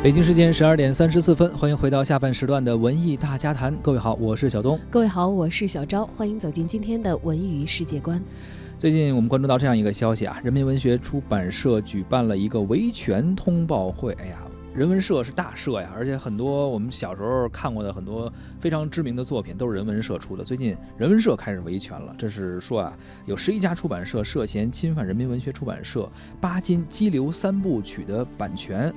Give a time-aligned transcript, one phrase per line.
[0.00, 3.74] 北京时间十二点三十四分，欢迎回到下半时段的文艺大家谈。
[3.82, 4.78] 各位好，我是小东。
[4.88, 6.06] 各位好，我是小昭。
[6.06, 8.22] 欢迎走进今天的文娱世界观。
[8.78, 14.12] 最近我们关注到这样一个消息啊，人民文学出版社举办了一个维权通报会。
[14.20, 14.38] 哎呀，
[14.72, 20.44] 人文社是大社呀，而且很多我们小时候看过的很多非常知名的作品都是人文社出的。
[20.44, 26.08] 最近人文社开始维权了，这是说啊，有十一家出版社涉嫌侵犯人民文学出版社
[26.40, 28.94] 巴金《激流三部曲》的版权。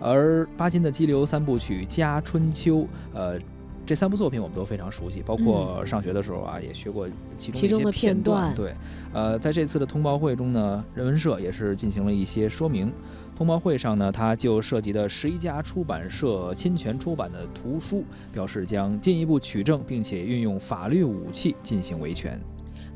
[0.00, 2.78] 而巴金的《激流三部曲》加《春秋》，
[3.14, 3.38] 呃，
[3.84, 8.54] 这三部作品我们都非常熟悉，包括上学的时候啊，也学过其中一些片段。
[8.54, 8.72] 对，
[9.12, 12.92] 呃，在这次的通报会中呢，人文社也是进行了一些说明。
[13.36, 22.38] 通报会上呢，他就涉及的十一家出版社侵权出版的图书，表示将进一步取证，并且运用法律武器进行维权。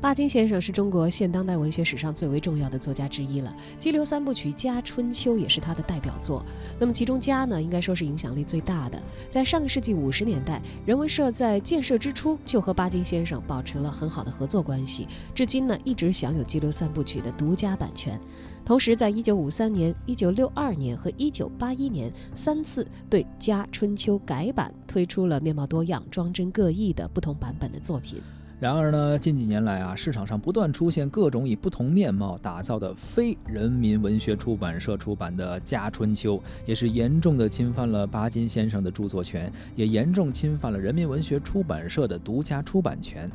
[0.05, 6.45] 巴金先生是中国现当代文学史上最为重要的作家之一了，《激流三部曲》加《春秋》也是他的代表作。
[6.79, 9.03] 那么其中加呢，应该说是影响力最大的。
[9.31, 18.21] 在上个世纪五十年代，人文社在建设之初就和巴金先生保持了很好的合作关系，至今呢一直享有《激流三部曲》的独家版权。
[18.63, 28.21] 同时，在一九五三年、一九六二年和一九八一年三次对《加春秋》改版，推出了面貌多样、装帧各异的不同版本的作品。
[28.57, 43.29] 然而呢，近几年来啊，市场上不断出现各种以不同面貌打造的非人民文学出版社出版的《家春秋》，也是严重的侵犯了巴金先生的著作权，也严重侵犯了人民文学出版社的独家出版权。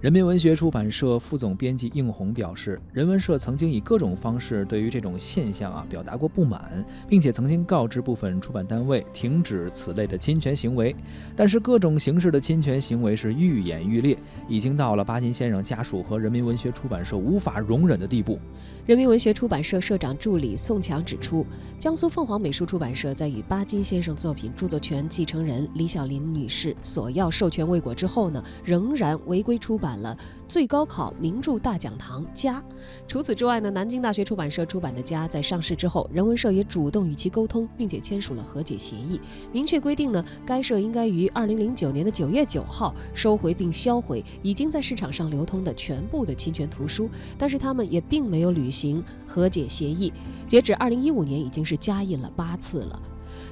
[0.00, 10.94] 人民文学出版社副总编辑应红表示，人文社曾经以各种方式对于这种现象啊表达过不满，并且曾经告知部分出版单位停止此类的侵权行为。
[11.34, 14.16] 但是各种形式的侵权行为是愈演愈烈，
[14.48, 18.38] 已经到了巴金先生家属和人民文学出版社无法容忍的地步。
[18.86, 21.44] 人民文学出版社社长助理宋强指出，
[21.78, 29.98] 江苏凤凰美术出版社在与巴金先生作品著作权继承人李小林女士索要授权未果之后呢，仍然违规出版。
[29.98, 32.62] 了最高考名著大讲堂家。
[33.06, 39.20] 除此之外呢，南京大学出版社出版的家在上市之后，人文社也主动与其沟通，并且签署了和解协议，
[39.52, 47.08] 明确规定呢，该社应该于二零零九年的九月九号收回并销毁已经在市场上流通的全部的侵权图书。
[47.36, 50.12] 但是他们也并没有履行和解协议，
[50.46, 53.02] 截止二零一五年已经是加印了八次了。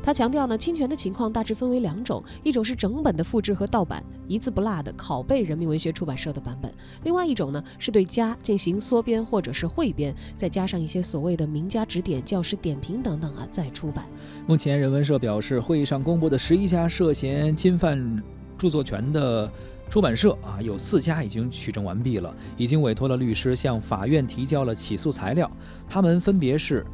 [0.02, 6.70] 他强调呢，侵权的情况大致分为两种，一种是整本的复制和盗版，一字不落的拷贝人民文学出版社的版本；
[7.02, 14.06] 另外一种呢，是对家进行缩编或者是汇编，再加上一些所谓的名家指点、教师点评等等啊，再出版。
[14.46, 18.22] 目前人文社表示，会议上公布的十一家涉嫌侵犯
[18.58, 19.50] 著作权的
[19.88, 25.50] 出版社啊，有四家已经取证完毕了，已经委托了律师向法院提交了起诉材料，
[25.88, 26.84] 他们分别是。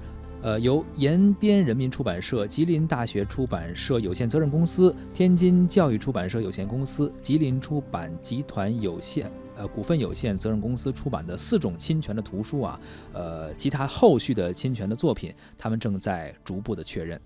[0.45, 12.81] 呃，由延边人民出版社、吉林大学出版社有限责任公司、天津教育出版社有限公司、吉林出版集团有限呃股份有限责任公司出版的四种侵权的图书啊，
[13.13, 17.21] 呃，其他后续的侵权的作品，他们正在逐步的确认。